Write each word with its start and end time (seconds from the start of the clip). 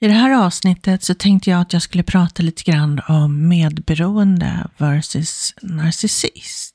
I 0.00 0.08
det 0.08 0.14
här 0.14 0.30
avsnittet 0.30 1.02
så 1.02 1.14
tänkte 1.14 1.50
jag 1.50 1.60
att 1.60 1.72
jag 1.72 1.82
skulle 1.82 2.02
prata 2.02 2.42
lite 2.42 2.62
grann 2.62 3.00
om 3.08 3.48
medberoende 3.48 4.70
versus 4.76 5.54
narcissist. 5.62 6.74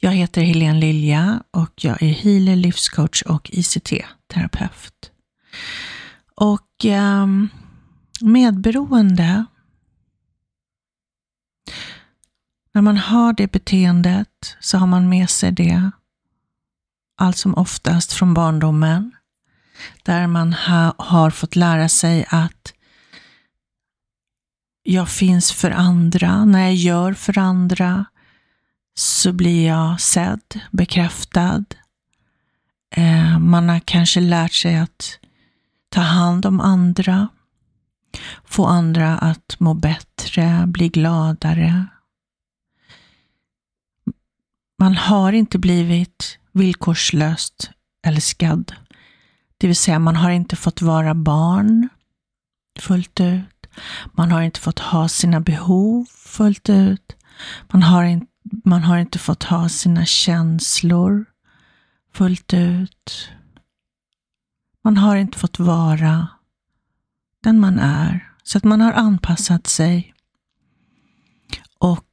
Jag 0.00 0.12
heter 0.12 0.42
Helene 0.42 0.80
Lilja 0.80 1.42
och 1.50 1.84
jag 1.84 2.02
är 2.02 2.12
healer, 2.12 2.56
livscoach 2.56 3.22
och 3.22 3.50
ICT-terapeut. 3.52 5.10
Och 6.34 6.84
um, 6.84 7.48
medberoende, 8.20 9.44
när 12.72 12.82
man 12.82 12.96
har 12.96 13.32
det 13.32 13.52
beteendet 13.52 14.56
så 14.60 14.78
har 14.78 14.86
man 14.86 15.08
med 15.08 15.30
sig 15.30 15.52
det 15.52 15.90
allt 17.16 17.36
som 17.36 17.54
oftast 17.54 18.12
från 18.12 18.34
barndomen 18.34 19.12
där 20.02 20.26
man 20.26 20.52
ha, 20.52 20.94
har 20.98 21.30
fått 21.30 21.56
lära 21.56 21.88
sig 21.88 22.26
att 22.28 22.72
jag 24.82 25.08
finns 25.08 25.52
för 25.52 25.70
andra. 25.70 26.44
När 26.44 26.60
jag 26.60 26.74
gör 26.74 27.12
för 27.12 27.38
andra 27.38 28.04
så 28.94 29.32
blir 29.32 29.66
jag 29.66 30.00
sedd, 30.00 30.60
bekräftad. 30.70 31.64
Eh, 32.96 33.38
man 33.38 33.68
har 33.68 33.80
kanske 33.80 34.20
lärt 34.20 34.52
sig 34.52 34.76
att 34.76 35.18
ta 35.88 36.00
hand 36.00 36.46
om 36.46 36.60
andra, 36.60 37.28
få 38.44 38.66
andra 38.66 39.18
att 39.18 39.56
må 39.58 39.74
bättre, 39.74 40.64
bli 40.66 40.88
gladare. 40.88 41.86
Man 44.78 44.96
har 44.96 45.32
inte 45.32 45.58
blivit 45.58 46.38
villkorslöst 46.52 47.70
älskad. 48.06 48.72
Det 49.60 49.66
vill 49.66 49.76
säga, 49.76 49.98
man 49.98 50.16
har 50.16 50.30
inte 50.30 50.56
fått 50.56 50.82
vara 50.82 51.14
barn 51.14 51.88
fullt 52.78 53.20
ut. 53.20 53.66
Man 54.12 54.32
har 54.32 54.42
inte 54.42 54.60
fått 54.60 54.78
ha 54.78 55.08
sina 55.08 55.40
behov 55.40 56.04
fullt 56.14 56.68
ut. 56.68 57.16
Man 57.72 57.82
har, 57.82 58.04
in, 58.04 58.26
man 58.64 58.82
har 58.82 58.98
inte 58.98 59.18
fått 59.18 59.42
ha 59.42 59.68
sina 59.68 60.06
känslor 60.06 61.24
fullt 62.12 62.54
ut. 62.54 63.30
Man 64.84 64.96
har 64.96 65.16
inte 65.16 65.38
fått 65.38 65.58
vara 65.58 66.28
den 67.42 67.60
man 67.60 67.78
är. 67.78 68.32
Så 68.42 68.58
att 68.58 68.64
man 68.64 68.80
har 68.80 68.92
anpassat 68.92 69.66
sig. 69.66 70.14
Och 71.78 72.06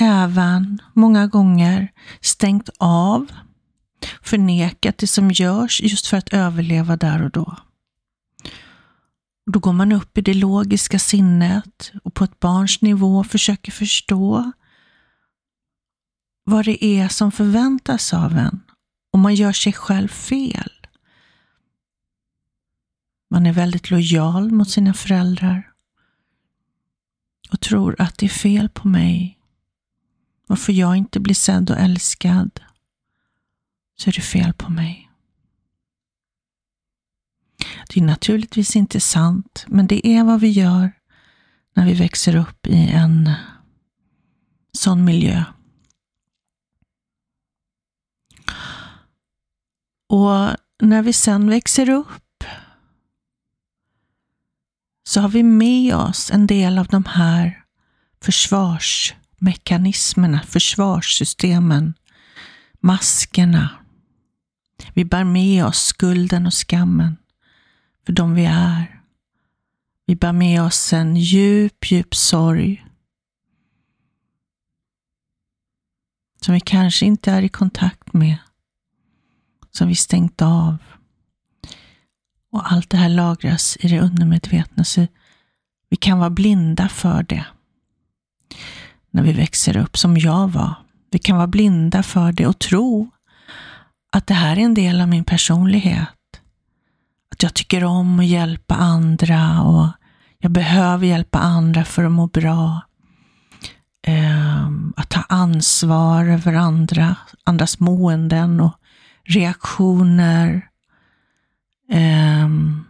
även 0.00 0.82
många 0.94 1.26
gånger 1.26 1.92
stängt 2.20 2.68
av 2.78 3.32
förnekat 4.30 4.98
det 4.98 5.06
som 5.06 5.30
görs 5.30 5.80
just 5.80 6.06
för 6.06 6.16
att 6.16 6.32
överleva 6.32 6.96
där 6.96 7.22
och 7.22 7.30
då. 7.30 7.56
Då 9.52 9.60
går 9.60 9.72
man 9.72 9.92
upp 9.92 10.18
i 10.18 10.20
det 10.20 10.34
logiska 10.34 10.98
sinnet 10.98 11.92
och 12.04 12.14
på 12.14 12.24
ett 12.24 12.40
barns 12.40 12.80
nivå 12.82 13.24
försöker 13.24 13.72
förstå 13.72 14.52
vad 16.44 16.64
det 16.64 16.84
är 16.84 17.08
som 17.08 17.32
förväntas 17.32 18.14
av 18.14 18.36
en 18.36 18.60
och 19.12 19.18
man 19.18 19.34
gör 19.34 19.52
sig 19.52 19.72
själv 19.72 20.08
fel. 20.08 20.72
Man 23.30 23.46
är 23.46 23.52
väldigt 23.52 23.90
lojal 23.90 24.50
mot 24.52 24.70
sina 24.70 24.94
föräldrar 24.94 25.72
och 27.52 27.60
tror 27.60 27.96
att 27.98 28.18
det 28.18 28.26
är 28.26 28.30
fel 28.30 28.68
på 28.68 28.88
mig. 28.88 29.38
Varför 30.46 30.72
jag 30.72 30.96
inte 30.96 31.20
blir 31.20 31.34
sedd 31.34 31.70
och 31.70 31.78
älskad 31.78 32.60
så 34.00 34.10
är 34.10 34.14
det 34.14 34.20
fel 34.20 34.52
på 34.52 34.70
mig. 34.70 35.10
Det 37.88 38.00
är 38.00 38.04
naturligtvis 38.04 38.76
inte 38.76 39.00
sant, 39.00 39.64
men 39.68 39.86
det 39.86 40.06
är 40.06 40.24
vad 40.24 40.40
vi 40.40 40.48
gör 40.48 40.92
när 41.74 41.86
vi 41.86 41.94
växer 41.94 42.36
upp 42.36 42.66
i 42.66 42.88
en 42.88 43.30
sån 44.72 45.04
miljö. 45.04 45.44
Och 50.08 50.56
när 50.82 51.02
vi 51.02 51.12
sen 51.12 51.50
växer 51.50 51.88
upp 51.88 52.44
så 55.08 55.20
har 55.20 55.28
vi 55.28 55.42
med 55.42 55.94
oss 55.94 56.30
en 56.30 56.46
del 56.46 56.78
av 56.78 56.86
de 56.86 57.04
här 57.04 57.64
försvarsmekanismerna, 58.20 60.42
försvarssystemen, 60.42 61.94
maskerna, 62.80 63.79
vi 64.94 65.04
bär 65.04 65.24
med 65.24 65.64
oss 65.64 65.78
skulden 65.78 66.46
och 66.46 66.54
skammen 66.54 67.16
för 68.06 68.12
de 68.12 68.34
vi 68.34 68.44
är. 68.44 69.00
Vi 70.06 70.16
bär 70.16 70.32
med 70.32 70.62
oss 70.62 70.92
en 70.92 71.16
djup, 71.16 71.90
djup 71.90 72.14
sorg 72.14 72.86
som 76.40 76.54
vi 76.54 76.60
kanske 76.60 77.06
inte 77.06 77.32
är 77.32 77.42
i 77.42 77.48
kontakt 77.48 78.12
med, 78.12 78.36
som 79.70 79.88
vi 79.88 79.94
stängt 79.94 80.42
av. 80.42 80.76
Och 82.52 82.72
allt 82.72 82.90
det 82.90 82.96
här 82.96 83.08
lagras 83.08 83.76
i 83.80 83.88
det 83.88 84.00
undermedvetna, 84.00 84.84
så 84.84 85.06
vi 85.88 85.96
kan 85.96 86.18
vara 86.18 86.30
blinda 86.30 86.88
för 86.88 87.22
det 87.22 87.46
när 89.10 89.22
vi 89.22 89.32
växer 89.32 89.76
upp, 89.76 89.98
som 89.98 90.16
jag 90.16 90.48
var. 90.48 90.74
Vi 91.10 91.18
kan 91.18 91.36
vara 91.36 91.46
blinda 91.46 92.02
för 92.02 92.32
det 92.32 92.46
och 92.46 92.58
tro 92.58 93.10
att 94.10 94.26
det 94.26 94.34
här 94.34 94.56
är 94.56 94.60
en 94.60 94.74
del 94.74 95.00
av 95.00 95.08
min 95.08 95.24
personlighet. 95.24 96.08
Att 97.32 97.42
jag 97.42 97.54
tycker 97.54 97.84
om 97.84 98.20
att 98.20 98.26
hjälpa 98.26 98.74
andra 98.74 99.62
och 99.62 99.88
jag 100.38 100.52
behöver 100.52 101.06
hjälpa 101.06 101.38
andra 101.38 101.84
för 101.84 102.04
att 102.04 102.12
må 102.12 102.26
bra. 102.26 102.80
Ehm, 104.02 104.94
att 104.96 105.10
ta 105.10 105.20
ansvar 105.20 106.24
över 106.24 106.54
andra, 106.54 107.16
andras 107.44 107.80
måenden 107.80 108.60
och 108.60 108.72
reaktioner. 109.24 110.68
Ehm, 111.90 112.84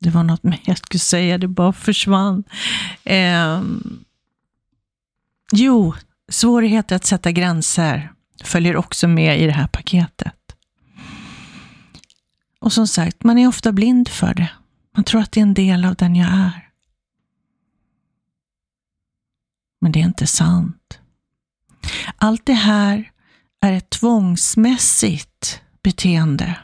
det 0.00 0.10
var 0.10 0.22
något 0.22 0.42
mer 0.42 0.60
jag 0.64 0.78
skulle 0.78 0.98
säga, 1.00 1.38
det 1.38 1.48
bara 1.48 1.72
försvann. 1.72 2.44
Ehm, 3.04 4.04
Jo, 5.52 5.94
svårigheter 6.28 6.96
att 6.96 7.04
sätta 7.04 7.32
gränser 7.32 8.12
följer 8.44 8.76
också 8.76 9.08
med 9.08 9.40
i 9.40 9.46
det 9.46 9.52
här 9.52 9.66
paketet. 9.66 10.34
Och 12.60 12.72
som 12.72 12.88
sagt, 12.88 13.24
man 13.24 13.38
är 13.38 13.48
ofta 13.48 13.72
blind 13.72 14.08
för 14.08 14.34
det. 14.34 14.50
Man 14.96 15.04
tror 15.04 15.20
att 15.20 15.32
det 15.32 15.40
är 15.40 15.42
en 15.42 15.54
del 15.54 15.84
av 15.84 15.94
den 15.94 16.16
jag 16.16 16.28
är. 16.28 16.68
Men 19.80 19.92
det 19.92 20.00
är 20.00 20.04
inte 20.04 20.26
sant. 20.26 20.98
Allt 22.16 22.46
det 22.46 22.52
här 22.52 23.10
är 23.60 23.72
ett 23.72 23.90
tvångsmässigt 23.90 25.62
beteende. 25.82 26.58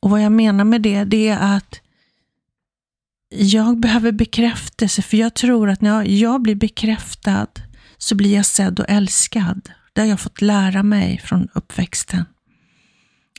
Och 0.00 0.10
vad 0.10 0.22
jag 0.22 0.32
menar 0.32 0.64
med 0.64 0.82
det, 0.82 1.04
det 1.04 1.28
är 1.28 1.56
att 1.56 1.80
jag 3.36 3.80
behöver 3.80 4.12
bekräftelse, 4.12 5.02
för 5.02 5.16
jag 5.16 5.34
tror 5.34 5.70
att 5.70 5.80
när 5.80 6.04
jag 6.04 6.42
blir 6.42 6.54
bekräftad 6.54 7.46
så 7.98 8.14
blir 8.14 8.34
jag 8.34 8.46
sedd 8.46 8.80
och 8.80 8.88
älskad. 8.88 9.70
Det 9.92 10.00
har 10.00 10.08
jag 10.08 10.20
fått 10.20 10.40
lära 10.40 10.82
mig 10.82 11.18
från 11.18 11.48
uppväxten. 11.54 12.24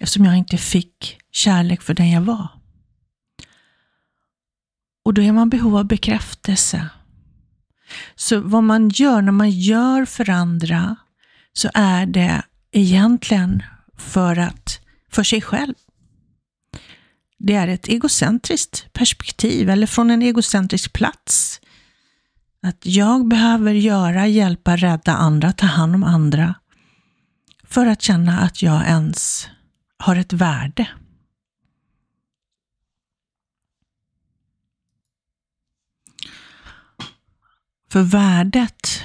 Eftersom 0.02 0.26
jag 0.26 0.38
inte 0.38 0.58
fick 0.58 1.18
kärlek 1.32 1.82
för 1.82 1.94
den 1.94 2.12
jag 2.12 2.22
var. 2.22 2.48
Och 5.06 5.14
då 5.14 5.22
är 5.22 5.32
man 5.32 5.50
behov 5.50 5.78
av 5.78 5.86
bekräftelse. 5.86 6.90
Så 8.16 8.40
vad 8.40 8.64
man 8.64 8.90
gör 8.90 9.22
när 9.22 9.32
man 9.32 9.52
gör 9.52 10.06
för 10.06 10.30
andra 10.30 10.96
så 11.54 11.70
är 11.74 12.06
det 12.06 12.44
egentligen 12.72 13.64
för, 13.98 14.40
att, 14.40 14.80
för 15.12 15.24
sig 15.24 15.42
själv 15.42 15.74
det 17.46 17.54
är 17.54 17.68
ett 17.68 17.90
egocentriskt 17.90 18.94
perspektiv 18.94 19.70
eller 19.70 19.88
från 19.88 20.10
en 20.10 20.22
egocentrisk 20.22 20.94
plats. 20.94 21.62
Att 22.62 22.86
jag 22.86 23.28
behöver 23.28 23.74
göra, 23.74 24.28
hjälpa, 24.28 24.76
rädda 24.76 25.14
andra, 25.14 25.52
ta 25.52 25.66
hand 25.66 25.96
om 25.96 26.04
andra 26.04 26.56
för 27.64 27.86
att 27.86 28.02
känna 28.02 28.40
att 28.40 28.62
jag 28.62 28.88
ens 28.88 29.50
har 29.98 30.16
ett 30.16 30.34
värde. 30.34 30.88
För 37.92 38.02
värdet 38.02 39.04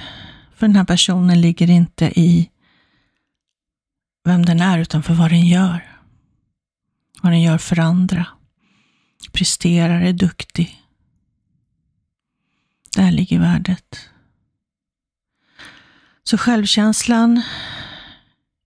för 0.55 0.67
den 0.67 0.75
här 0.75 0.85
personen 0.85 1.41
ligger 1.41 1.69
inte 1.69 2.19
i 2.19 2.49
vem 4.25 4.45
den 4.45 4.61
är, 4.61 4.79
utan 4.79 5.03
för 5.03 5.13
vad 5.13 5.29
den 5.29 5.47
gör 5.47 5.90
vad 7.21 7.31
den 7.31 7.41
gör 7.41 7.57
för 7.57 7.79
andra. 7.79 8.25
Presterar, 9.31 10.01
är 10.01 10.13
duktig. 10.13 10.81
Där 12.95 13.11
ligger 13.11 13.39
värdet. 13.39 14.09
Så 16.23 16.37
självkänslan 16.37 17.41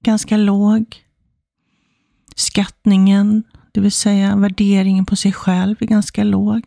ganska 0.03 0.37
låg. 0.37 0.95
Skattningen, 2.35 3.43
det 3.71 3.81
vill 3.81 3.91
säga 3.91 4.35
värderingen 4.35 5.05
på 5.05 5.15
sig 5.15 5.33
själv, 5.33 5.75
är 5.79 5.85
ganska 5.85 6.23
låg. 6.23 6.61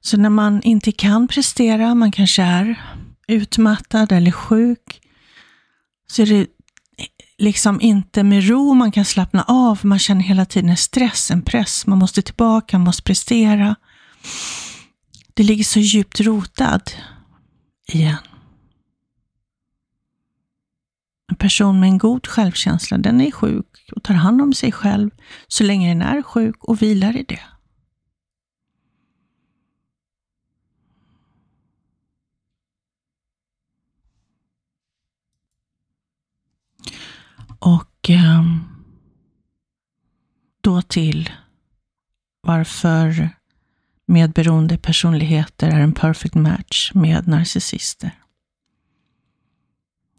Så 0.00 0.16
när 0.16 0.30
man 0.30 0.62
inte 0.62 0.92
kan 0.92 1.28
prestera, 1.28 1.94
man 1.94 2.12
kanske 2.12 2.42
är 2.42 2.82
utmattad 3.28 4.12
eller 4.12 4.30
sjuk, 4.30 5.00
så 6.06 6.22
är 6.22 6.26
det 6.26 6.46
liksom 7.38 7.80
inte 7.80 8.22
med 8.22 8.48
ro 8.48 8.74
man 8.74 8.92
kan 8.92 9.04
slappna 9.04 9.42
av. 9.42 9.80
Man 9.82 9.98
känner 9.98 10.22
hela 10.22 10.44
tiden 10.44 10.70
en 10.70 10.76
stress, 10.76 11.30
en 11.30 11.42
press. 11.42 11.86
Man 11.86 11.98
måste 11.98 12.22
tillbaka, 12.22 12.78
man 12.78 12.84
måste 12.84 13.02
prestera. 13.02 13.76
Det 15.34 15.42
ligger 15.42 15.64
så 15.64 15.78
djupt 15.80 16.20
rotad 16.20 16.82
igen. 17.88 18.16
En 21.30 21.36
person 21.36 21.80
med 21.80 21.88
en 21.88 21.98
god 21.98 22.26
självkänsla, 22.26 22.98
den 22.98 23.20
är 23.20 23.30
sjuk 23.30 23.90
och 23.96 24.02
tar 24.02 24.14
hand 24.14 24.42
om 24.42 24.52
sig 24.52 24.72
själv 24.72 25.10
så 25.48 25.64
länge 25.64 25.88
den 25.88 26.02
är 26.02 26.22
sjuk 26.22 26.64
och 26.64 26.82
vilar 26.82 27.16
i 27.16 27.22
det. 27.22 27.40
Och 37.64 38.10
eh, 38.10 38.44
då 40.60 40.82
till 40.82 41.30
varför 42.40 43.30
medberoende 44.06 44.78
personligheter 44.78 45.68
är 45.68 45.80
en 45.80 45.92
perfect 45.92 46.34
match 46.34 46.90
med 46.94 47.28
narcissister. 47.28 48.10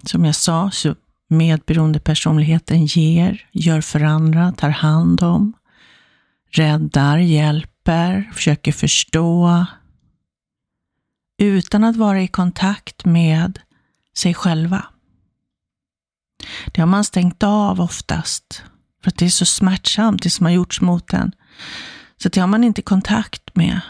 Som 0.04 0.26
jag 0.26 0.36
sa, 0.36 0.72
så 0.72 0.96
medberoende 1.28 2.00
personligheten 2.00 2.86
ger, 2.86 3.50
gör 3.52 3.82
för 3.82 4.04
andra, 4.04 4.52
tar 4.52 4.70
hand 4.70 5.24
om, 5.24 5.54
räddar, 6.50 7.18
hjälper, 7.18 8.32
försöker 8.34 8.72
förstå, 8.72 9.66
utan 11.38 11.84
att 11.84 11.96
vara 11.96 12.22
i 12.22 12.28
kontakt 12.28 13.06
med 13.06 13.60
sig 14.18 14.34
själva. 14.34 14.93
Det 16.66 16.82
har 16.82 16.88
man 16.88 17.04
stängt 17.04 17.44
av 17.44 17.82
oftast, 17.82 18.64
för 19.04 19.12
att 19.12 19.18
det 19.18 19.26
är 19.26 19.30
så 19.30 19.46
smärtsamt, 19.46 20.24
det 20.24 20.30
som 20.30 20.46
har 20.46 20.54
gjorts 20.54 20.82
mot 20.82 21.14
en. 21.14 21.32
Så 22.18 22.30
det 22.30 22.40
har 22.40 22.48
man 22.48 22.64
inte 22.64 22.82
kontakt 22.82 23.56
med 23.56 23.82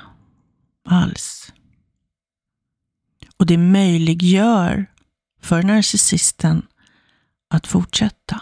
alls. 0.85 1.53
Och 3.37 3.45
det 3.45 3.57
möjliggör 3.57 4.85
för 5.41 5.63
narcissisten 5.63 6.67
att 7.47 7.67
fortsätta. 7.67 8.41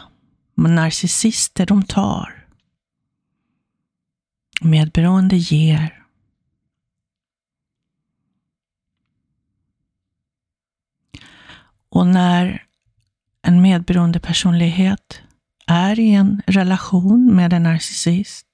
Men 0.56 0.76
narcissister, 0.76 1.66
de 1.66 1.84
tar. 1.84 2.48
Medberoende 4.62 5.38
ger. 5.38 6.06
Och 11.90 12.08
när 12.08 12.66
en 13.44 13.62
medberoende 13.62 14.20
personlighet 14.20 15.22
är 15.68 16.00
i 16.00 16.14
en 16.14 16.42
relation 16.48 17.36
med 17.36 17.54
en 17.54 17.64
narcissist 17.64 18.48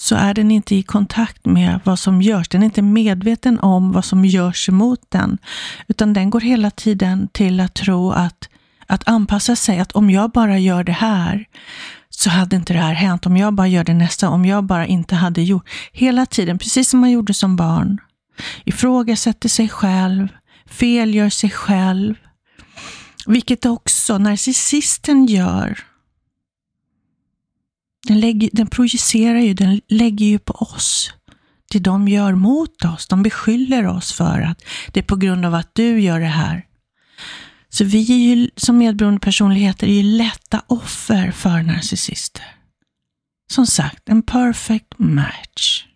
så 0.00 0.14
är 0.16 0.34
den 0.34 0.50
inte 0.50 0.74
i 0.74 0.82
kontakt 0.82 1.46
med 1.46 1.80
vad 1.84 1.98
som 1.98 2.22
görs. 2.22 2.48
Den 2.48 2.62
är 2.62 2.64
inte 2.64 2.82
medveten 2.82 3.58
om 3.58 3.92
vad 3.92 4.04
som 4.04 4.24
görs 4.24 4.68
emot 4.68 5.00
den, 5.08 5.38
utan 5.88 6.12
den 6.12 6.30
går 6.30 6.40
hela 6.40 6.70
tiden 6.70 7.28
till 7.32 7.60
att 7.60 7.74
tro 7.74 8.10
att, 8.10 8.48
att 8.86 9.08
anpassa 9.08 9.56
sig, 9.56 9.78
att 9.78 9.92
om 9.92 10.10
jag 10.10 10.30
bara 10.30 10.58
gör 10.58 10.84
det 10.84 10.92
här 10.92 11.44
så 12.10 12.30
hade 12.30 12.56
inte 12.56 12.72
det 12.72 12.78
här 12.78 12.92
hänt. 12.92 13.26
Om 13.26 13.36
jag 13.36 13.54
bara 13.54 13.68
gör 13.68 13.84
det 13.84 13.94
nästa, 13.94 14.28
om 14.28 14.44
jag 14.44 14.64
bara 14.64 14.86
inte 14.86 15.14
hade 15.14 15.42
gjort. 15.42 15.68
Hela 15.92 16.26
tiden, 16.26 16.58
precis 16.58 16.88
som 16.88 17.00
man 17.00 17.10
gjorde 17.10 17.34
som 17.34 17.56
barn. 17.56 17.98
Ifrågasätter 18.64 19.48
sig 19.48 19.68
själv, 19.68 20.28
felgör 20.66 21.30
sig 21.30 21.50
själv. 21.50 22.14
Vilket 23.26 23.66
också 23.66 24.18
narcissisten 24.18 25.26
gör 25.26 25.84
den, 28.06 28.20
lägger, 28.20 28.50
den 28.52 28.66
projicerar 28.66 29.38
ju, 29.38 29.54
den 29.54 29.80
lägger 29.88 30.26
ju 30.26 30.38
på 30.38 30.52
oss. 30.52 31.12
Det 31.70 31.78
de 31.78 32.08
gör 32.08 32.34
mot 32.34 32.84
oss. 32.84 33.06
De 33.06 33.22
beskyller 33.22 33.86
oss 33.86 34.12
för 34.12 34.40
att 34.40 34.64
det 34.92 35.00
är 35.00 35.04
på 35.04 35.16
grund 35.16 35.46
av 35.46 35.54
att 35.54 35.74
du 35.74 36.00
gör 36.00 36.20
det 36.20 36.26
här. 36.26 36.66
Så 37.68 37.84
vi 37.84 38.12
är 38.12 38.36
ju, 38.36 38.50
som 38.56 38.78
medberoende 38.78 39.20
personligheter 39.20 39.86
är 39.86 39.92
ju 39.92 40.02
lätta 40.02 40.62
offer 40.66 41.30
för 41.30 41.62
narcissister. 41.62 42.56
Som 43.52 43.66
sagt, 43.66 44.08
en 44.08 44.22
perfect 44.22 44.98
match. 44.98 45.86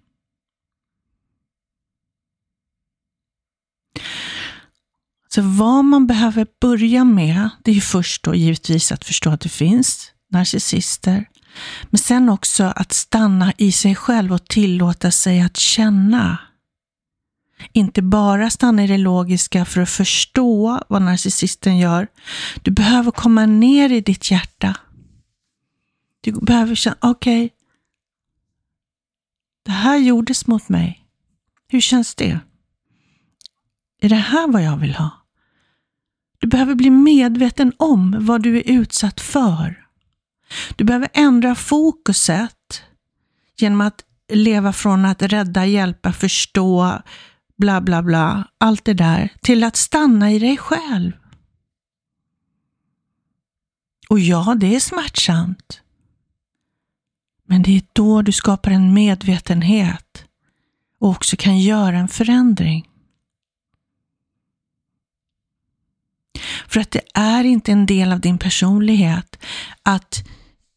Så 5.35 5.43
vad 5.43 5.85
man 5.85 6.07
behöver 6.07 6.47
börja 6.61 7.05
med, 7.05 7.51
det 7.63 7.71
är 7.71 7.75
ju 7.75 7.81
först 7.81 8.23
då 8.23 8.35
givetvis 8.35 8.93
att 8.93 9.05
förstå 9.05 9.31
att 9.31 9.41
det 9.41 9.49
finns 9.49 10.13
narcissister. 10.31 11.29
Men 11.91 11.99
sen 11.99 12.29
också 12.29 12.65
att 12.65 12.93
stanna 12.93 13.53
i 13.59 13.73
sig 13.73 13.95
själv 13.95 14.33
och 14.33 14.45
tillåta 14.45 15.11
sig 15.11 15.41
att 15.41 15.57
känna. 15.57 16.39
Inte 17.73 18.03
bara 18.03 18.51
stanna 18.51 18.85
i 18.85 18.87
det 18.87 18.99
logiska 18.99 19.65
för 19.65 19.81
att 19.81 19.91
förstå 19.91 20.81
vad 20.89 21.03
narcissisten 21.03 21.79
gör. 21.79 22.09
Du 22.63 22.71
behöver 22.71 23.11
komma 23.11 23.47
ner 23.47 23.93
i 23.93 24.01
ditt 24.01 24.31
hjärta. 24.31 24.77
Du 26.21 26.33
behöver 26.33 26.75
känna, 26.75 26.97
okej, 27.01 27.45
okay, 27.45 27.57
det 29.65 29.73
här 29.73 29.97
gjordes 29.97 30.47
mot 30.47 30.69
mig. 30.69 31.05
Hur 31.69 31.81
känns 31.81 32.15
det? 32.15 32.41
Är 34.01 34.09
det 34.09 34.17
här 34.17 34.49
vad 34.49 34.63
jag 34.63 34.77
vill 34.77 34.95
ha? 34.95 35.24
Du 36.39 36.47
behöver 36.47 36.75
bli 36.75 36.91
medveten 36.91 37.73
om 37.77 38.17
vad 38.21 38.43
du 38.43 38.57
är 38.57 38.71
utsatt 38.71 39.21
för. 39.21 39.87
Du 40.77 40.85
behöver 40.85 41.09
ändra 41.13 41.55
fokuset 41.55 42.83
genom 43.57 43.81
att 43.81 44.05
leva 44.33 44.73
från 44.73 45.05
att 45.05 45.23
rädda, 45.23 45.67
hjälpa, 45.67 46.13
förstå, 46.13 47.03
bla 47.57 47.81
bla 47.81 48.03
bla, 48.03 48.49
allt 48.59 48.85
det 48.85 48.95
där, 48.95 49.29
till 49.43 49.65
att 49.65 49.77
stanna 49.77 50.33
i 50.33 50.39
dig 50.39 50.57
själv. 50.57 51.13
Och 54.09 54.21
ja, 54.21 54.55
det 54.61 54.75
är 54.75 54.81
smärtsamt. 54.81 55.81
Men 57.47 57.63
det 57.63 57.77
är 57.77 57.83
då 57.93 58.23
du 58.23 58.33
skapar 58.33 58.71
en 58.71 58.95
medvetenhet 58.95 60.25
och 60.99 61.09
också 61.09 61.37
kan 61.37 61.59
göra 61.59 61.97
en 61.97 62.09
förändring. 62.09 62.89
För 66.69 66.81
att 66.81 66.91
det 66.91 67.01
är 67.15 67.45
inte 67.45 67.73
en 67.73 67.87
del 67.87 68.13
av 68.13 68.21
din 68.21 68.39
personlighet 68.39 69.39
att 69.83 70.25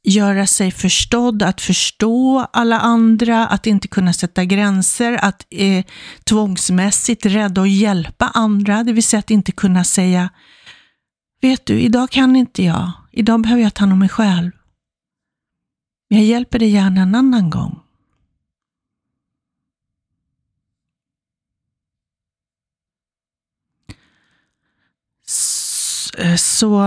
göra 0.03 0.47
sig 0.47 0.71
förstådd, 0.71 1.43
att 1.43 1.61
förstå 1.61 2.47
alla 2.53 2.79
andra, 2.79 3.47
att 3.47 3.67
inte 3.67 3.87
kunna 3.87 4.13
sätta 4.13 4.45
gränser, 4.45 5.19
att 5.21 5.45
eh, 5.49 5.85
tvångsmässigt 6.23 7.25
rädda 7.25 7.61
och 7.61 7.67
hjälpa 7.67 8.31
andra, 8.33 8.83
det 8.83 8.93
vill 8.93 9.03
säga 9.03 9.19
att 9.19 9.31
inte 9.31 9.51
kunna 9.51 9.83
säga 9.83 10.29
Vet 11.41 11.65
du, 11.65 11.81
idag 11.81 12.09
kan 12.09 12.35
inte 12.35 12.63
jag. 12.63 12.91
Idag 13.11 13.41
behöver 13.41 13.63
jag 13.63 13.73
ta 13.73 13.79
hand 13.79 13.93
om 13.93 13.99
mig 13.99 14.09
själv. 14.09 14.51
Jag 16.07 16.23
hjälper 16.23 16.59
dig 16.59 16.69
gärna 16.69 17.01
en 17.01 17.15
annan 17.15 17.49
gång. 17.49 17.79
Eh, 23.89 23.95
Eh, 26.17 26.35
så 26.35 26.81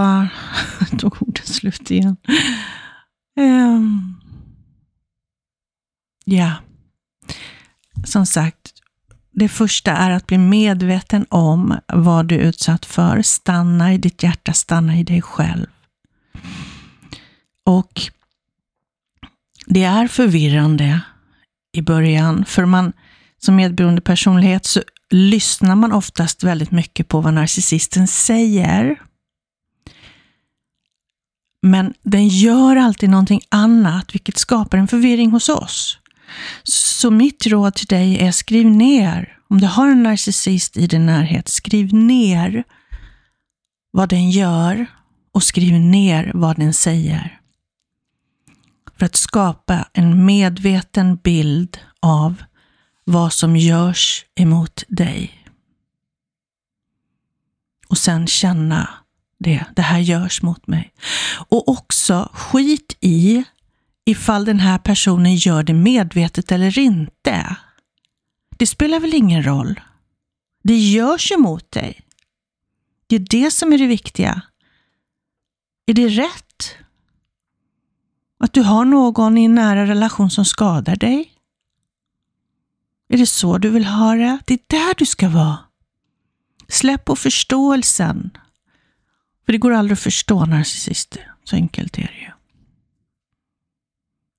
tog 0.98 1.22
orden 1.22 1.46
slut 1.46 1.90
igen. 1.90 2.16
Um, 3.40 4.20
ja, 6.24 6.54
som 8.04 8.26
sagt, 8.26 8.72
det 9.32 9.48
första 9.48 9.92
är 9.92 10.10
att 10.10 10.26
bli 10.26 10.38
medveten 10.38 11.26
om 11.28 11.78
vad 11.86 12.26
du 12.26 12.34
är 12.34 12.40
utsatt 12.40 12.86
för. 12.86 13.22
Stanna 13.22 13.94
i 13.94 13.98
ditt 13.98 14.22
hjärta, 14.22 14.52
stanna 14.52 14.96
i 14.96 15.02
dig 15.02 15.22
själv. 15.22 15.66
Och 17.66 18.00
det 19.66 19.84
är 19.84 20.08
förvirrande 20.08 21.00
i 21.72 21.82
början, 21.82 22.44
för 22.44 22.64
man 22.64 22.92
som 23.38 23.56
medberoende 23.56 24.00
personlighet 24.00 24.66
så 24.66 24.82
lyssnar 25.10 25.76
man 25.76 25.92
oftast 25.92 26.42
väldigt 26.44 26.70
mycket 26.70 27.08
på 27.08 27.20
vad 27.20 27.34
narcissisten 27.34 28.06
säger. 28.06 29.00
Men 31.62 31.94
den 32.02 32.28
gör 32.28 32.76
alltid 32.76 33.10
någonting 33.10 33.40
annat, 33.48 34.14
vilket 34.14 34.38
skapar 34.38 34.78
en 34.78 34.88
förvirring 34.88 35.30
hos 35.30 35.48
oss. 35.48 35.98
Så 36.62 37.10
mitt 37.10 37.46
råd 37.46 37.74
till 37.74 37.86
dig 37.86 38.18
är 38.18 38.32
skriv 38.32 38.66
ner. 38.66 39.38
Om 39.48 39.60
du 39.60 39.66
har 39.66 39.88
en 39.88 40.02
narcissist 40.02 40.76
i 40.76 40.86
din 40.86 41.06
närhet, 41.06 41.48
skriv 41.48 41.94
ner 41.94 42.64
vad 43.90 44.08
den 44.08 44.30
gör 44.30 44.86
och 45.32 45.42
skriv 45.42 45.80
ner 45.80 46.30
vad 46.34 46.56
den 46.56 46.74
säger. 46.74 47.40
För 48.98 49.06
att 49.06 49.16
skapa 49.16 49.88
en 49.92 50.24
medveten 50.24 51.16
bild 51.16 51.78
av 52.00 52.42
vad 53.04 53.32
som 53.32 53.56
görs 53.56 54.24
emot 54.34 54.84
dig. 54.88 55.44
Och 57.88 57.98
sen 57.98 58.26
känna 58.26 58.88
det, 59.40 59.64
det 59.76 59.82
här 59.82 59.98
görs 59.98 60.42
mot 60.42 60.66
mig. 60.66 60.92
Och 61.48 61.68
också 61.68 62.30
skit 62.32 62.96
i 63.00 63.44
ifall 64.04 64.44
den 64.44 64.60
här 64.60 64.78
personen 64.78 65.36
gör 65.36 65.62
det 65.62 65.74
medvetet 65.74 66.52
eller 66.52 66.78
inte. 66.78 67.56
Det 68.58 68.66
spelar 68.66 69.00
väl 69.00 69.14
ingen 69.14 69.42
roll? 69.42 69.80
Det 70.62 70.76
görs 70.76 71.32
ju 71.32 71.36
mot 71.36 71.70
dig. 71.70 72.00
Det 73.06 73.16
är 73.16 73.26
det 73.30 73.50
som 73.50 73.72
är 73.72 73.78
det 73.78 73.86
viktiga. 73.86 74.42
Är 75.86 75.94
det 75.94 76.08
rätt? 76.08 76.74
Att 78.38 78.52
du 78.52 78.62
har 78.62 78.84
någon 78.84 79.38
i 79.38 79.44
en 79.44 79.54
nära 79.54 79.86
relation 79.86 80.30
som 80.30 80.44
skadar 80.44 80.96
dig? 80.96 81.32
Är 83.08 83.18
det 83.18 83.26
så 83.26 83.58
du 83.58 83.70
vill 83.70 83.84
ha 83.84 84.14
det? 84.14 84.38
Det 84.46 84.54
är 84.54 84.60
där 84.66 84.94
du 84.98 85.06
ska 85.06 85.28
vara. 85.28 85.58
Släpp 86.68 87.04
på 87.04 87.16
förståelsen. 87.16 88.30
För 89.50 89.52
det 89.52 89.58
går 89.58 89.72
aldrig 89.72 89.92
att 89.92 90.00
förstå 90.00 90.46
narcissister. 90.46 91.32
Så 91.44 91.56
enkelt 91.56 91.98
är 91.98 92.02
det 92.02 92.20
ju. 92.20 92.30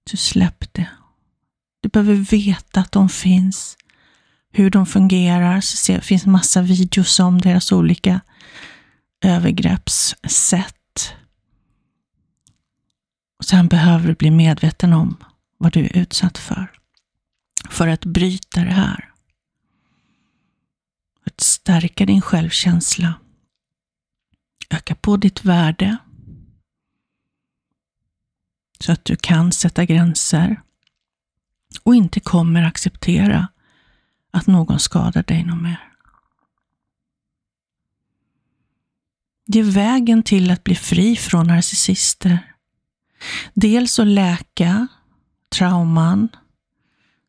Så 0.09 0.17
släpp 0.17 0.73
det. 0.73 0.89
Du 1.81 1.89
behöver 1.89 2.15
veta 2.15 2.79
att 2.79 2.91
de 2.91 3.09
finns, 3.09 3.77
hur 4.51 4.69
de 4.69 4.85
fungerar. 4.85 5.61
Så 5.61 5.91
det 5.91 6.01
finns 6.01 6.25
massa 6.25 6.61
videos 6.61 7.19
om 7.19 7.41
deras 7.41 7.71
olika 7.71 8.21
övergreppssätt. 9.21 11.13
Och 13.39 13.45
sen 13.45 13.67
behöver 13.67 14.07
du 14.07 14.15
bli 14.15 14.31
medveten 14.31 14.93
om 14.93 15.17
vad 15.57 15.73
du 15.73 15.79
är 15.79 15.97
utsatt 15.97 16.37
för. 16.37 16.71
För 17.69 17.87
att 17.87 18.05
bryta 18.05 18.63
det 18.63 18.73
här. 18.73 19.11
För 21.23 21.31
att 21.31 21.41
stärka 21.41 22.05
din 22.05 22.21
självkänsla. 22.21 23.13
Öka 24.71 24.95
på 24.95 25.17
ditt 25.17 25.45
värde. 25.45 25.97
Så 28.79 28.91
att 28.91 29.05
du 29.05 29.15
kan 29.15 29.51
sätta 29.51 29.85
gränser 29.85 30.61
och 31.83 31.95
inte 31.95 32.19
kommer 32.19 32.63
acceptera 32.63 33.47
att 34.31 34.47
någon 34.47 34.79
skadar 34.79 35.23
dig 35.23 35.43
något 35.43 35.61
mer. 35.61 35.91
Det 39.45 39.59
är 39.59 39.63
vägen 39.63 40.23
till 40.23 40.51
att 40.51 40.63
bli 40.63 40.75
fri 40.75 41.15
från 41.15 41.47
narcissister. 41.47 42.53
Dels 43.53 43.99
att 43.99 44.07
läka 44.07 44.87
trauman, 45.55 46.29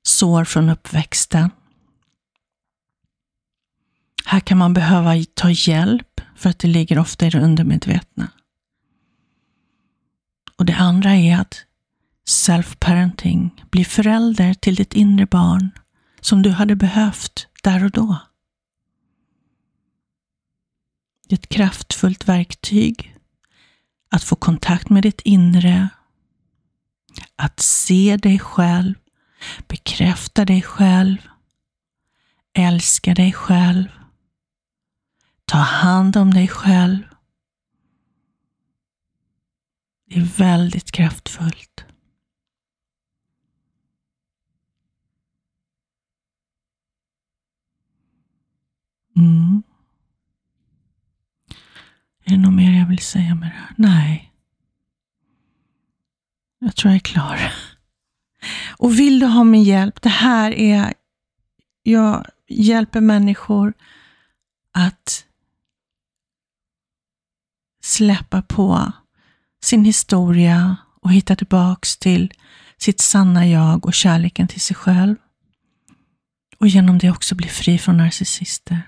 sår 0.02 0.44
från 0.44 0.68
uppväxten. 0.68 1.50
Här 4.24 4.40
kan 4.40 4.58
man 4.58 4.74
behöva 4.74 5.14
ta 5.34 5.50
hjälp 5.50 6.11
för 6.42 6.50
att 6.50 6.58
det 6.58 6.68
ligger 6.68 6.98
ofta 6.98 7.26
i 7.26 7.30
det 7.30 7.40
undermedvetna. 7.40 8.30
Och 10.56 10.64
det 10.64 10.74
andra 10.74 11.14
är 11.14 11.40
att 11.40 11.64
self-parenting, 12.28 13.64
bli 13.70 13.84
förälder 13.84 14.54
till 14.54 14.74
ditt 14.74 14.94
inre 14.94 15.26
barn 15.26 15.70
som 16.20 16.42
du 16.42 16.50
hade 16.50 16.76
behövt 16.76 17.48
där 17.62 17.84
och 17.84 17.90
då. 17.90 18.18
Det 21.28 21.34
är 21.34 21.38
ett 21.38 21.48
kraftfullt 21.48 22.28
verktyg 22.28 23.16
att 24.10 24.24
få 24.24 24.36
kontakt 24.36 24.90
med 24.90 25.02
ditt 25.02 25.20
inre, 25.20 25.88
att 27.36 27.60
se 27.60 28.16
dig 28.16 28.38
själv, 28.38 28.94
bekräfta 29.68 30.44
dig 30.44 30.62
själv, 30.62 31.16
älska 32.54 33.14
dig 33.14 33.32
själv, 33.32 33.88
ta 35.52 35.58
hand 35.58 36.16
om 36.16 36.34
dig 36.34 36.48
själv. 36.48 36.98
Det 40.06 40.16
är 40.16 40.24
väldigt 40.24 40.92
kraftfullt. 40.92 41.84
Mm. 49.16 49.62
Är 52.24 52.30
det 52.30 52.38
något 52.38 52.54
mer 52.54 52.78
jag 52.78 52.86
vill 52.86 52.98
säga 52.98 53.34
med 53.34 53.48
det 53.48 53.54
här? 53.54 53.74
Nej. 53.76 54.32
Jag 56.58 56.76
tror 56.76 56.90
jag 56.90 56.96
är 56.96 57.00
klar. 57.00 57.52
Och 58.78 58.98
vill 58.98 59.20
du 59.20 59.26
ha 59.26 59.44
min 59.44 59.62
hjälp? 59.62 60.02
Det 60.02 60.08
här 60.08 60.50
är, 60.52 60.94
jag 61.82 62.26
hjälper 62.48 63.00
människor 63.00 63.74
att 64.72 65.26
släppa 67.92 68.42
på 68.42 68.92
sin 69.64 69.84
historia 69.84 70.76
och 71.00 71.12
hitta 71.12 71.36
tillbaks 71.36 71.98
till 71.98 72.32
sitt 72.78 73.00
sanna 73.00 73.46
jag 73.46 73.86
och 73.86 73.94
kärleken 73.94 74.48
till 74.48 74.60
sig 74.60 74.76
själv. 74.76 75.16
Och 76.58 76.68
genom 76.68 76.98
det 76.98 77.10
också 77.10 77.34
bli 77.34 77.48
fri 77.48 77.78
från 77.78 77.96
narcissister. 77.96 78.82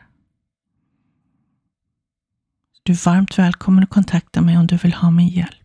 Du 2.82 2.92
är 2.92 3.04
varmt 3.04 3.38
välkommen 3.38 3.84
att 3.84 3.90
kontakta 3.90 4.40
mig 4.40 4.58
om 4.58 4.66
du 4.66 4.76
vill 4.76 4.94
ha 4.94 5.10
min 5.10 5.28
hjälp. 5.28 5.63